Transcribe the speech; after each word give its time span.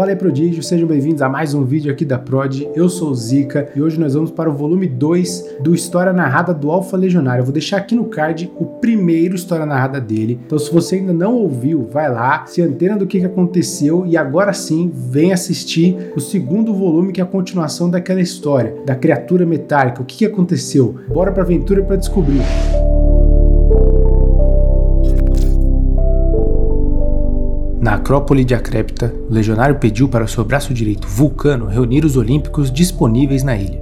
Fala 0.00 0.12
aí 0.12 0.16
Prodígio, 0.16 0.62
sejam 0.62 0.88
bem-vindos 0.88 1.20
a 1.20 1.28
mais 1.28 1.52
um 1.52 1.62
vídeo 1.62 1.92
aqui 1.92 2.06
da 2.06 2.18
Prod. 2.18 2.62
Eu 2.74 2.88
sou 2.88 3.10
o 3.10 3.14
Zika 3.14 3.68
e 3.76 3.82
hoje 3.82 4.00
nós 4.00 4.14
vamos 4.14 4.30
para 4.30 4.48
o 4.48 4.54
volume 4.54 4.88
2 4.88 5.58
do 5.60 5.74
História 5.74 6.10
Narrada 6.10 6.54
do 6.54 6.70
Alfa 6.70 6.96
Legionário. 6.96 7.42
Eu 7.42 7.44
vou 7.44 7.52
deixar 7.52 7.76
aqui 7.76 7.94
no 7.94 8.06
card 8.06 8.50
o 8.56 8.64
primeiro 8.64 9.34
História 9.34 9.66
Narrada 9.66 10.00
dele. 10.00 10.40
Então 10.46 10.58
se 10.58 10.72
você 10.72 10.96
ainda 10.96 11.12
não 11.12 11.34
ouviu, 11.34 11.86
vai 11.92 12.10
lá, 12.10 12.46
se 12.46 12.62
antena 12.62 12.96
do 12.96 13.06
que, 13.06 13.20
que 13.20 13.26
aconteceu 13.26 14.06
e 14.06 14.16
agora 14.16 14.54
sim 14.54 14.90
vem 14.90 15.34
assistir 15.34 15.94
o 16.16 16.20
segundo 16.20 16.72
volume 16.72 17.12
que 17.12 17.20
é 17.20 17.24
a 17.24 17.26
continuação 17.26 17.90
daquela 17.90 18.22
história, 18.22 18.74
da 18.86 18.94
criatura 18.94 19.44
metálica, 19.44 20.00
o 20.00 20.06
que, 20.06 20.16
que 20.16 20.24
aconteceu. 20.24 20.96
Bora 21.08 21.30
pra 21.30 21.42
aventura 21.42 21.82
para 21.82 21.96
descobrir. 21.96 22.40
Na 22.40 23.09
Acrópole 28.00 28.44
de 28.44 28.54
Acrépita, 28.54 29.14
o 29.28 29.32
legionário 29.32 29.76
pediu 29.76 30.08
para 30.08 30.26
seu 30.26 30.42
braço 30.42 30.72
direito, 30.72 31.06
Vulcano, 31.06 31.66
reunir 31.66 32.02
os 32.02 32.16
olímpicos 32.16 32.72
disponíveis 32.72 33.42
na 33.42 33.54
ilha. 33.54 33.78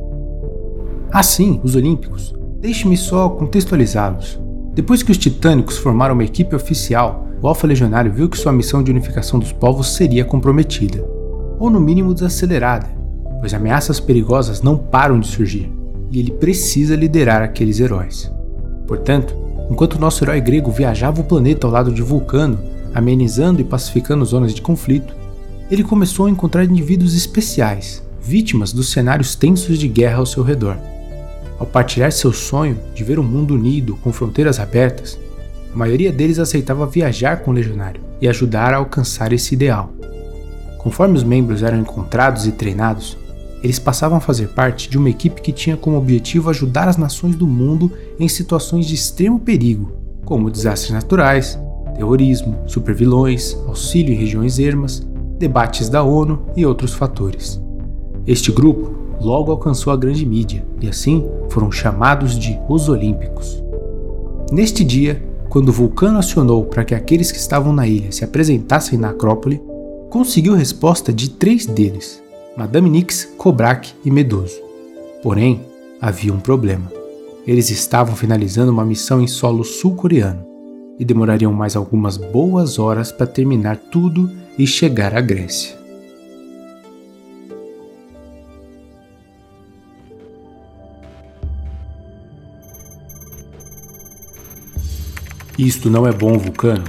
Assim, 1.13 1.61
os 1.63 1.77
olímpicos. 1.77 2.35
Deixe-me 2.61 2.97
só 2.97 3.29
contextualizá-los. 3.29 4.39
Depois 4.75 5.05
que 5.05 5.13
os 5.13 5.19
titânicos 5.19 5.79
formaram 5.79 6.15
uma 6.15 6.25
equipe 6.25 6.55
oficial, 6.57 7.29
o 7.41 7.47
Alfa 7.47 7.69
Legionário 7.69 8.13
viu 8.13 8.29
que 8.29 8.37
sua 8.37 8.53
missão 8.53 8.83
de 8.83 8.91
unificação 8.91 9.39
dos 9.39 9.53
povos 9.53 9.95
seria 9.95 10.25
comprometida, 10.25 11.09
ou 11.61 11.71
no 11.71 11.81
mínimo 11.81 12.13
desacelerada, 12.13 12.89
pois 13.39 13.55
ameaças 13.55 14.01
perigosas 14.01 14.63
não 14.63 14.77
param 14.77 15.21
de 15.21 15.29
surgir, 15.29 15.73
e 16.11 16.19
ele 16.19 16.33
precisa 16.33 16.97
liderar 16.97 17.41
aqueles 17.41 17.79
heróis. 17.79 18.33
Portanto, 18.85 19.33
enquanto 19.71 20.01
nosso 20.01 20.25
herói 20.25 20.41
grego 20.41 20.73
viajava 20.73 21.21
o 21.21 21.25
planeta 21.25 21.69
ao 21.69 21.73
lado 21.73 21.93
de 21.93 22.03
Vulcano, 22.03 22.59
amenizando 22.99 23.61
e 23.61 23.65
pacificando 23.65 24.25
zonas 24.25 24.55
de 24.55 24.61
conflito, 24.61 25.15
ele 25.71 25.85
começou 25.85 26.27
a 26.27 26.31
encontrar 26.31 26.65
indivíduos 26.65 27.15
especiais, 27.15 28.03
vítimas 28.21 28.73
dos 28.73 28.91
cenários 28.91 29.35
tensos 29.35 29.79
de 29.79 29.87
guerra 29.87 30.19
ao 30.19 30.27
seu 30.27 30.43
redor. 30.43 30.77
Ao 31.59 31.67
partilhar 31.67 32.13
seu 32.13 32.33
sonho 32.33 32.79
de 32.95 33.05
ver 33.05 33.19
um 33.19 33.25
mundo 33.25 33.55
unido 33.55 33.97
com 33.97 34.13
fronteiras 34.13 34.59
abertas, 34.61 35.19
a 35.73 35.77
maioria 35.77 36.13
deles 36.13 36.39
aceitava 36.39 36.87
viajar 36.87 37.39
com 37.39 37.51
o 37.51 37.55
legionário 37.55 38.01
e 38.21 38.29
ajudar 38.29 38.73
a 38.73 38.79
alcançar 38.79 39.33
esse 39.33 39.55
ideal. 39.55 39.93
Conforme 40.79 41.17
os 41.17 41.25
membros 41.25 41.63
eram 41.63 41.79
encontrados 41.79 42.47
e 42.47 42.53
treinados, 42.53 43.17
eles 43.63 43.79
passavam 43.79 44.19
a 44.19 44.21
fazer 44.21 44.49
parte 44.49 44.89
de 44.89 44.97
uma 44.97 45.11
equipe 45.11 45.43
que 45.43 45.53
tinha 45.53 45.77
como 45.77 45.99
objetivo 45.99 46.49
ajudar 46.49 46.89
as 46.89 46.97
nações 46.97 47.35
do 47.35 47.47
mundo 47.47 47.93
em 48.19 48.29
situações 48.29 48.87
de 48.87 48.95
extremo 48.95 49.41
perigo, 49.41 49.93
como 50.25 50.51
desastres 50.51 50.93
naturais, 50.93 51.59
terrorismo, 51.99 52.57
supervilões, 52.65 53.57
auxílio 53.67 54.15
em 54.15 54.17
regiões 54.17 54.61
ermas, 54.61 55.05
debates 55.37 55.89
da 55.89 56.03
ONU 56.03 56.47
e 56.57 56.65
outros 56.65 56.95
fatores. 56.95 57.61
Este 58.25 58.53
grupo 58.53 58.95
logo 59.21 59.51
alcançou 59.51 59.93
a 59.93 59.97
grande 59.97 60.25
mídia 60.25 60.65
e 60.81 60.89
assim 60.89 61.29
foram 61.51 61.73
chamados 61.73 62.39
de 62.39 62.57
os 62.69 62.89
Olímpicos. 62.89 63.63
Neste 64.53 64.85
dia, 64.85 65.21
quando 65.49 65.73
Vulcano 65.73 66.19
acionou 66.19 66.65
para 66.65 66.85
que 66.85 66.95
aqueles 66.95 67.33
que 67.33 67.39
estavam 67.39 67.73
na 67.73 67.87
ilha 67.87 68.13
se 68.13 68.25
apresentassem 68.25 68.97
na 68.97 69.11
Acrópole, 69.11 69.61
conseguiu 70.09 70.55
resposta 70.55 71.13
de 71.13 71.31
três 71.31 71.67
deles: 71.67 72.23
Madame 72.57 72.89
Nix, 72.89 73.29
Kobrak 73.37 73.93
e 74.05 74.11
Medoso. 74.11 74.61
Porém, 75.21 75.63
havia 76.01 76.33
um 76.33 76.39
problema. 76.39 76.93
Eles 77.45 77.71
estavam 77.71 78.15
finalizando 78.15 78.71
uma 78.71 78.85
missão 78.85 79.21
em 79.21 79.27
solo 79.27 79.65
sul-coreano 79.65 80.48
e 80.99 81.05
demorariam 81.05 81.53
mais 81.53 81.77
algumas 81.77 82.17
boas 82.17 82.79
horas 82.79 83.13
para 83.13 83.27
terminar 83.27 83.77
tudo 83.77 84.31
e 84.59 84.67
chegar 84.67 85.15
à 85.15 85.21
Grécia. 85.21 85.79
Isto 95.59 95.91
não 95.91 96.07
é 96.07 96.13
bom, 96.13 96.39
Vulcano. 96.39 96.85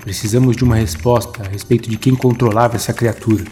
Precisamos 0.00 0.56
de 0.56 0.64
uma 0.64 0.76
resposta 0.76 1.42
a 1.42 1.48
respeito 1.48 1.88
de 1.88 1.96
quem 1.96 2.14
controlava 2.14 2.76
essa 2.76 2.92
criatura. 2.92 3.44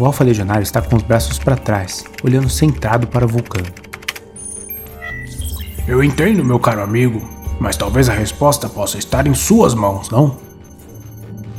O 0.00 0.04
Alfa 0.04 0.24
Legionário 0.24 0.62
está 0.62 0.80
com 0.80 0.96
os 0.96 1.02
braços 1.02 1.38
para 1.38 1.56
trás, 1.56 2.04
olhando 2.22 2.48
sentado 2.48 3.06
para 3.06 3.26
Vulcano. 3.26 3.66
Eu 5.86 6.02
entendo, 6.04 6.44
meu 6.44 6.58
caro 6.58 6.82
amigo, 6.82 7.20
mas 7.60 7.76
talvez 7.76 8.08
a 8.08 8.12
resposta 8.12 8.68
possa 8.68 8.98
estar 8.98 9.26
em 9.26 9.34
suas 9.34 9.74
mãos, 9.74 10.10
não? 10.10 10.36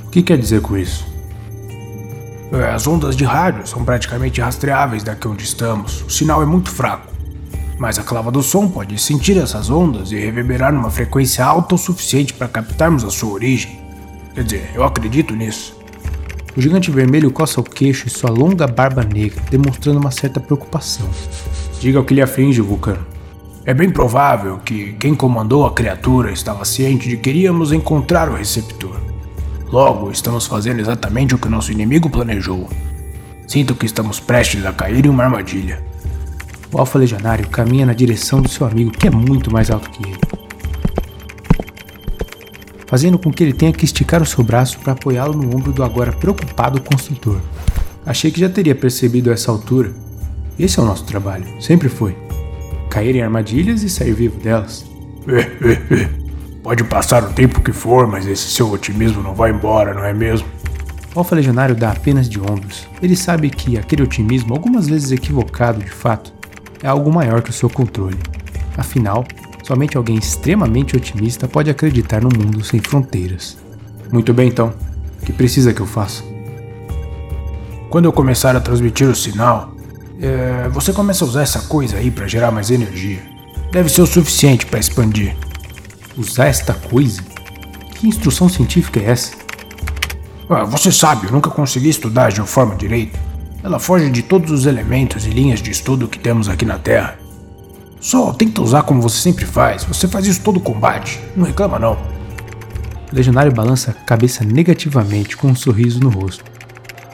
O 0.05 0.09
que 0.09 0.23
quer 0.23 0.37
dizer 0.37 0.61
com 0.61 0.77
isso? 0.77 1.05
É, 2.51 2.71
as 2.71 2.87
ondas 2.87 3.15
de 3.15 3.23
rádio 3.23 3.67
são 3.67 3.85
praticamente 3.85 4.41
rastreáveis 4.41 5.03
daqui 5.03 5.27
onde 5.27 5.43
estamos. 5.43 6.01
O 6.01 6.09
sinal 6.09 6.41
é 6.41 6.45
muito 6.45 6.69
fraco. 6.71 7.13
Mas 7.77 7.99
a 7.99 8.03
clava 8.03 8.31
do 8.31 8.41
som 8.41 8.67
pode 8.67 8.99
sentir 8.99 9.37
essas 9.37 9.69
ondas 9.69 10.11
e 10.11 10.15
reverberar 10.15 10.73
numa 10.73 10.89
frequência 10.89 11.45
alta 11.45 11.75
o 11.75 11.77
suficiente 11.77 12.33
para 12.33 12.47
captarmos 12.47 13.03
a 13.03 13.09
sua 13.09 13.31
origem. 13.31 13.79
Quer 14.33 14.43
dizer, 14.43 14.71
eu 14.73 14.83
acredito 14.83 15.35
nisso. 15.35 15.77
O 16.57 16.61
gigante 16.61 16.89
vermelho 16.89 17.31
coça 17.31 17.61
o 17.61 17.63
queixo 17.63 18.07
e 18.07 18.09
sua 18.09 18.31
longa 18.31 18.65
barba 18.65 19.03
negra, 19.03 19.41
demonstrando 19.49 19.99
uma 19.99 20.11
certa 20.11 20.39
preocupação. 20.39 21.07
Diga 21.79 21.99
o 21.99 22.03
que 22.03 22.13
lhe 22.13 22.21
aflige, 22.21 22.61
Vulcano. 22.61 23.05
É 23.65 23.73
bem 23.73 23.89
provável 23.89 24.57
que 24.57 24.93
quem 24.93 25.13
comandou 25.13 25.65
a 25.65 25.73
criatura 25.73 26.31
estava 26.31 26.63
ciente 26.63 27.09
de 27.09 27.17
que 27.17 27.29
iríamos 27.29 27.73
encontrar 27.73 28.29
o 28.29 28.35
receptor. 28.35 28.99
Logo, 29.71 30.09
estamos 30.09 30.47
fazendo 30.47 30.79
exatamente 30.79 31.35
o 31.35 31.37
que 31.37 31.49
nosso 31.49 31.71
inimigo 31.71 32.09
planejou. 32.09 32.69
Sinto 33.45 33.75
que 33.75 33.85
estamos 33.85 34.19
prestes 34.19 34.65
a 34.65 34.71
cair 34.71 35.05
em 35.05 35.09
uma 35.09 35.25
armadilha. 35.25 35.83
O 36.71 36.79
Alfa 36.79 36.97
Legionário 36.97 37.47
caminha 37.49 37.85
na 37.85 37.93
direção 37.93 38.41
do 38.41 38.47
seu 38.47 38.65
amigo, 38.65 38.91
que 38.91 39.07
é 39.07 39.11
muito 39.11 39.51
mais 39.51 39.69
alto 39.69 39.89
que 39.89 40.07
ele, 40.07 40.19
fazendo 42.85 43.19
com 43.19 43.31
que 43.31 43.43
ele 43.43 43.53
tenha 43.53 43.73
que 43.73 43.85
esticar 43.85 44.21
o 44.21 44.25
seu 44.25 44.43
braço 44.43 44.79
para 44.79 44.93
apoiá-lo 44.93 45.33
no 45.33 45.55
ombro 45.55 45.73
do 45.73 45.83
agora 45.83 46.13
preocupado 46.13 46.81
construtor. 46.81 47.39
Achei 48.05 48.31
que 48.31 48.39
já 48.39 48.49
teria 48.49 48.73
percebido 48.73 49.29
a 49.29 49.33
essa 49.33 49.51
altura. 49.51 49.93
Esse 50.57 50.79
é 50.79 50.83
o 50.83 50.85
nosso 50.85 51.03
trabalho, 51.05 51.45
sempre 51.61 51.89
foi 51.89 52.28
cair 52.89 53.15
em 53.15 53.21
armadilhas 53.21 53.83
e 53.83 53.89
sair 53.89 54.13
vivo 54.13 54.39
delas. 54.39 54.85
Pode 56.63 56.83
passar 56.83 57.23
o 57.23 57.33
tempo 57.33 57.61
que 57.61 57.71
for, 57.71 58.05
mas 58.07 58.27
esse 58.27 58.49
seu 58.49 58.69
otimismo 58.71 59.23
não 59.23 59.33
vai 59.33 59.51
embora, 59.51 59.93
não 59.93 60.03
é 60.03 60.13
mesmo? 60.13 60.47
O 61.15 61.19
Alfa 61.19 61.35
Legionário 61.35 61.75
dá 61.75 61.91
apenas 61.91 62.29
de 62.29 62.39
ombros. 62.39 62.87
Ele 63.01 63.15
sabe 63.15 63.49
que 63.49 63.77
aquele 63.77 64.03
otimismo, 64.03 64.53
algumas 64.53 64.87
vezes 64.87 65.11
equivocado 65.11 65.79
de 65.79 65.89
fato, 65.89 66.33
é 66.83 66.87
algo 66.87 67.11
maior 67.11 67.41
que 67.41 67.49
o 67.49 67.53
seu 67.53 67.69
controle. 67.69 68.17
Afinal, 68.77 69.25
somente 69.63 69.97
alguém 69.97 70.17
extremamente 70.17 70.95
otimista 70.95 71.47
pode 71.47 71.69
acreditar 71.69 72.21
no 72.21 72.29
mundo 72.29 72.63
sem 72.63 72.79
fronteiras. 72.79 73.57
Muito 74.11 74.33
bem 74.33 74.49
então. 74.49 74.73
O 75.21 75.25
que 75.25 75.33
precisa 75.33 75.73
que 75.73 75.81
eu 75.81 75.85
faça? 75.85 76.23
Quando 77.89 78.05
eu 78.05 78.13
começar 78.13 78.55
a 78.55 78.59
transmitir 78.59 79.07
o 79.07 79.15
sinal, 79.15 79.73
é, 80.21 80.67
você 80.69 80.91
começa 80.91 81.23
a 81.23 81.27
usar 81.27 81.41
essa 81.41 81.59
coisa 81.61 81.97
aí 81.97 82.11
para 82.11 82.27
gerar 82.27 82.51
mais 82.51 82.69
energia. 82.69 83.21
Deve 83.71 83.89
ser 83.89 84.01
o 84.01 84.07
suficiente 84.07 84.65
para 84.65 84.79
expandir. 84.79 85.35
Usar 86.17 86.47
esta 86.47 86.73
coisa? 86.73 87.21
Que 87.95 88.07
instrução 88.07 88.49
científica 88.49 88.99
é 88.99 89.11
essa? 89.11 89.33
Ah, 90.49 90.63
você 90.63 90.91
sabe, 90.91 91.27
eu 91.27 91.31
nunca 91.31 91.49
consegui 91.49 91.89
estudar 91.89 92.25
a 92.25 92.29
geoforma 92.29 92.75
direito. 92.75 93.17
Ela 93.63 93.79
foge 93.79 94.09
de 94.09 94.23
todos 94.23 94.51
os 94.51 94.65
elementos 94.65 95.25
e 95.25 95.29
linhas 95.29 95.61
de 95.61 95.69
estudo 95.69 96.07
que 96.07 96.17
temos 96.17 96.49
aqui 96.49 96.65
na 96.65 96.79
Terra. 96.79 97.17
Só 97.99 98.33
tenta 98.33 98.61
usar 98.61 98.83
como 98.83 99.01
você 99.01 99.17
sempre 99.17 99.45
faz. 99.45 99.83
Você 99.83 100.07
faz 100.07 100.25
isso 100.25 100.41
todo 100.41 100.59
combate. 100.59 101.19
Não 101.35 101.45
reclama 101.45 101.77
não. 101.77 101.93
O 101.93 103.15
legionário 103.15 103.51
balança 103.51 103.91
a 103.91 103.93
cabeça 103.93 104.43
negativamente 104.43 105.35
com 105.35 105.47
um 105.47 105.55
sorriso 105.55 105.99
no 105.99 106.09
rosto. 106.09 106.43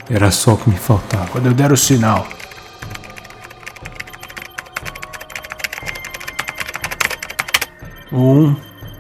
Era 0.10 0.30
só 0.30 0.54
o 0.54 0.58
que 0.58 0.70
me 0.70 0.78
faltava. 0.78 1.28
Quando 1.28 1.48
eu 1.48 1.54
der 1.54 1.72
o 1.72 1.78
sinal, 1.78 2.28
Um. 8.16 8.56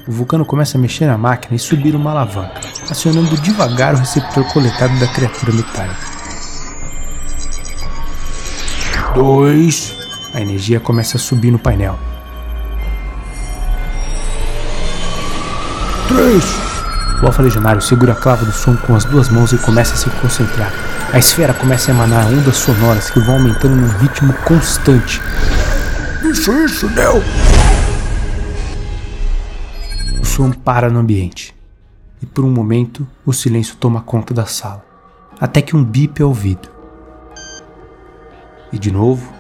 O 0.08 0.12
vulcano 0.12 0.46
começa 0.46 0.78
a 0.78 0.82
mexer 0.82 1.08
na 1.08 1.18
máquina 1.18 1.56
e 1.56 1.60
subir 1.60 1.96
uma 1.96 2.12
alavanca, 2.12 2.60
acionando 2.90 3.36
devagar 3.38 3.96
o 3.96 3.98
receptor 3.98 4.44
coletado 4.52 5.00
da 5.00 5.08
criatura 5.08 5.54
metálica. 5.54 5.98
2. 9.16 9.96
A 10.34 10.42
energia 10.42 10.80
começa 10.80 11.16
a 11.18 11.20
subir 11.20 11.50
no 11.50 11.58
painel. 11.58 11.98
3. 16.10 16.44
O 17.24 17.26
Alfa 17.26 17.42
Legionário 17.42 17.82
segura 17.82 18.12
a 18.12 18.16
clava 18.16 18.46
do 18.46 18.52
som 18.52 18.76
com 18.76 18.96
as 18.96 19.06
duas 19.06 19.30
mãos 19.30 19.54
e 19.54 19.58
começa 19.58 19.94
a 19.94 19.98
se 19.98 20.10
concentrar. 20.22 20.72
A 21.14 21.18
esfera 21.18 21.54
começa 21.54 21.90
a 21.90 21.96
emanar 21.96 22.28
ondas 22.28 22.58
sonoras 22.58 23.10
que 23.10 23.22
vão 23.22 23.36
aumentando 23.36 23.76
num 23.76 23.88
ritmo 24.00 24.34
constante. 24.46 25.22
Isso, 26.22 26.52
isso, 26.52 26.90
Del! 26.90 27.24
Som 30.36 30.52
para 30.52 30.90
no 30.90 31.00
ambiente. 31.00 31.56
E 32.22 32.26
por 32.26 32.44
um 32.44 32.52
momento, 32.52 33.08
o 33.26 33.32
silêncio 33.32 33.78
toma 33.78 34.02
conta 34.02 34.34
da 34.34 34.46
sala. 34.46 34.84
até 35.40 35.62
que 35.62 35.78
um 35.78 35.84
bip 35.84 36.22
é 36.22 36.26
ouvido. 36.26 36.70
E 38.72 38.78
de 38.78 38.92
novo, 38.92 39.34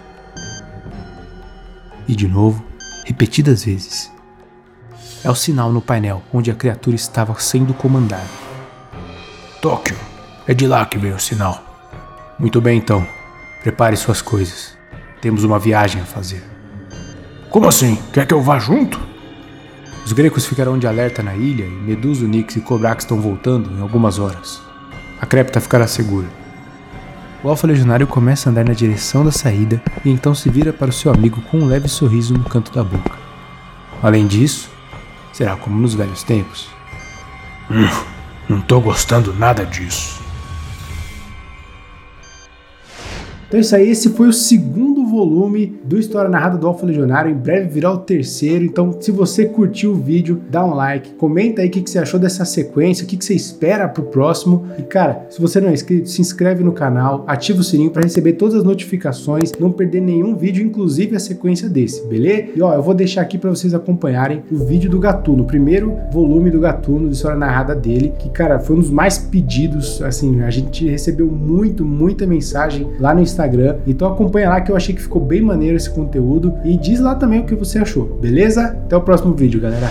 e 2.07 2.15
de 2.15 2.29
novo, 2.29 2.63
repetidas 3.05 3.65
vezes. 3.65 4.09
É 5.21 5.29
o 5.29 5.35
sinal 5.35 5.69
no 5.69 5.81
painel 5.81 6.21
onde 6.33 6.49
a 6.49 6.55
criatura 6.55 6.95
estava 6.95 7.37
sendo 7.39 7.73
comandada. 7.73 8.29
Tóquio, 9.61 9.97
é 10.47 10.53
de 10.53 10.65
lá 10.65 10.85
que 10.85 10.97
veio 10.97 11.15
o 11.15 11.19
sinal. 11.19 11.61
Muito 12.39 12.61
bem 12.61 12.77
então, 12.77 13.05
prepare 13.61 13.97
suas 13.97 14.21
coisas. 14.21 14.77
Temos 15.19 15.43
uma 15.43 15.59
viagem 15.59 16.01
a 16.01 16.05
fazer. 16.05 16.43
Como 17.49 17.67
assim? 17.67 17.97
Quer 18.13 18.25
que 18.25 18.33
eu 18.33 18.41
vá 18.41 18.59
junto? 18.59 19.14
Os 20.05 20.13
gregos 20.13 20.45
ficarão 20.45 20.77
de 20.77 20.85
alerta 20.85 21.23
na 21.23 21.35
ilha 21.35 21.65
e 21.65 21.71
Medusa, 21.71 22.27
Nix 22.27 22.55
e 22.55 22.61
Kobrax 22.61 23.03
estão 23.03 23.19
voltando 23.19 23.75
em 23.75 23.81
algumas 23.81 24.19
horas. 24.19 24.61
A 25.19 25.25
crepta 25.25 25.59
ficará 25.59 25.87
segura. 25.87 26.27
O 27.43 27.49
Alfa 27.49 27.65
Legionário 27.65 28.05
começa 28.05 28.47
a 28.47 28.51
andar 28.51 28.63
na 28.63 28.73
direção 28.73 29.25
da 29.25 29.31
saída 29.31 29.81
e 30.05 30.11
então 30.11 30.35
se 30.35 30.47
vira 30.47 30.71
para 30.71 30.91
o 30.91 30.93
seu 30.93 31.11
amigo 31.11 31.41
com 31.49 31.57
um 31.57 31.65
leve 31.65 31.87
sorriso 31.87 32.35
no 32.35 32.43
canto 32.43 32.71
da 32.71 32.83
boca. 32.83 33.17
Além 34.03 34.27
disso, 34.27 34.69
será 35.33 35.55
como 35.55 35.81
nos 35.81 35.95
velhos 35.95 36.21
tempos. 36.21 36.69
Hum, 37.71 37.89
não 38.47 38.61
tô 38.61 38.79
gostando 38.79 39.33
nada 39.33 39.65
disso. 39.65 40.21
Então 43.47 43.57
é 43.57 43.61
isso 43.61 43.75
aí, 43.75 43.89
esse 43.89 44.09
foi 44.11 44.27
o 44.27 44.33
segundo 44.33 44.94
volume 45.15 45.79
do 45.85 45.97
História 45.97 46.29
Narrada 46.29 46.57
do 46.57 46.67
Alfa 46.67 46.85
Legionário, 46.85 47.31
em 47.31 47.35
breve 47.35 47.69
virá 47.69 47.91
o 47.91 47.99
terceiro, 47.99 48.65
então 48.65 48.95
se 48.99 49.11
você 49.11 49.45
curtiu 49.45 49.91
o 49.91 49.95
vídeo, 49.95 50.41
dá 50.49 50.65
um 50.65 50.73
like, 50.73 51.11
comenta 51.11 51.61
aí 51.61 51.67
o 51.67 51.71
que, 51.71 51.81
que 51.81 51.89
você 51.89 51.99
achou 51.99 52.19
dessa 52.19 52.43
sequência, 52.43 53.05
o 53.05 53.07
que, 53.07 53.17
que 53.17 53.23
você 53.23 53.33
espera 53.33 53.87
pro 53.87 54.03
próximo, 54.03 54.65
e 54.77 54.81
cara, 54.81 55.25
se 55.29 55.41
você 55.41 55.61
não 55.61 55.69
é 55.69 55.73
inscrito, 55.73 56.09
se 56.09 56.21
inscreve 56.21 56.63
no 56.63 56.71
canal, 56.71 57.23
ativa 57.27 57.61
o 57.61 57.63
sininho 57.63 57.91
para 57.91 58.03
receber 58.03 58.33
todas 58.33 58.55
as 58.55 58.63
notificações, 58.63 59.51
não 59.59 59.71
perder 59.71 60.01
nenhum 60.01 60.35
vídeo, 60.35 60.65
inclusive 60.65 61.15
a 61.15 61.19
sequência 61.19 61.69
desse, 61.69 62.05
beleza? 62.07 62.49
E 62.55 62.61
ó, 62.61 62.73
eu 62.73 62.83
vou 62.83 62.93
deixar 62.93 63.21
aqui 63.21 63.37
para 63.37 63.49
vocês 63.49 63.73
acompanharem 63.73 64.43
o 64.51 64.57
vídeo 64.57 64.89
do 64.89 64.99
Gatuno, 64.99 65.43
o 65.43 65.47
primeiro 65.47 65.95
volume 66.11 66.51
do 66.51 66.59
Gatuno, 66.59 67.07
de 67.07 67.15
História 67.15 67.37
Narrada 67.37 67.75
dele, 67.75 68.13
que 68.19 68.29
cara, 68.29 68.59
foi 68.59 68.75
um 68.75 68.79
dos 68.79 68.89
mais 68.89 69.17
pedidos, 69.17 70.01
assim, 70.01 70.41
a 70.41 70.49
gente 70.49 70.87
recebeu 70.87 71.27
muito, 71.27 71.85
muita 71.85 72.25
mensagem 72.25 72.87
lá 72.99 73.13
no 73.13 73.21
Instagram. 73.21 73.77
Então 73.87 74.11
acompanha 74.11 74.49
lá 74.49 74.61
que 74.61 74.71
eu 74.71 74.75
achei 74.75 74.93
que 74.93 75.01
ficou 75.05 75.23
bem 75.23 75.41
maneiro 75.41 75.77
esse 75.77 75.89
conteúdo 75.89 76.53
e 76.63 76.75
diz 76.77 76.99
lá 76.99 77.15
também 77.15 77.39
o 77.39 77.45
que 77.45 77.55
você 77.55 77.79
achou, 77.79 78.05
beleza? 78.05 78.65
Até 78.85 78.97
o 78.97 79.01
próximo 79.01 79.33
vídeo, 79.33 79.61
galera. 79.61 79.89